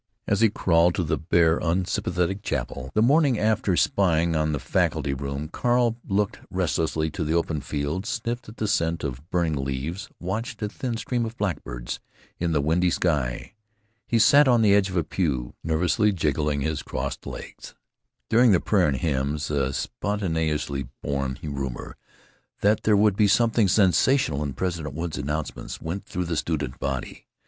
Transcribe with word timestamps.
As 0.25 0.41
he 0.41 0.49
crawled 0.49 0.95
to 0.95 1.03
the 1.03 1.15
bare, 1.15 1.59
unsympathetic 1.59 2.41
chapel, 2.41 2.89
the 2.95 3.03
morning 3.03 3.37
after 3.37 3.77
spying 3.77 4.35
on 4.35 4.51
the 4.51 4.57
faculty 4.57 5.13
room, 5.13 5.47
Carl 5.47 5.95
looked 6.07 6.39
restlessly 6.49 7.11
to 7.11 7.23
the 7.23 7.35
open 7.35 7.61
fields, 7.61 8.09
sniffed 8.09 8.49
at 8.49 8.57
the 8.57 8.67
scent 8.67 9.03
of 9.03 9.21
burning 9.29 9.53
leaves, 9.63 10.09
watched 10.19 10.59
a 10.63 10.69
thin 10.69 10.97
stream 10.97 11.23
of 11.23 11.37
blackbirds 11.37 11.99
in 12.39 12.51
the 12.51 12.61
windy 12.61 12.89
sky. 12.89 13.53
He 14.07 14.17
sat 14.17 14.47
on 14.47 14.63
the 14.63 14.73
edge 14.73 14.89
of 14.89 14.97
a 14.97 15.03
pew, 15.03 15.53
nervously 15.63 16.11
jiggling 16.11 16.61
his 16.61 16.81
crossed 16.81 17.27
legs. 17.27 17.75
During 18.27 18.53
the 18.53 18.59
prayer 18.59 18.87
and 18.87 18.97
hymns 18.97 19.51
a 19.51 19.71
spontaneously 19.71 20.87
born 21.03 21.37
rumor 21.43 21.95
that 22.61 22.81
there 22.85 22.97
would 22.97 23.15
be 23.15 23.27
something 23.27 23.67
sensational 23.67 24.41
in 24.41 24.53
President 24.53 24.95
Wood's 24.95 25.19
announcements 25.19 25.79
went 25.79 26.07
through 26.07 26.25
the 26.25 26.37
student 26.37 26.79
body. 26.79 27.27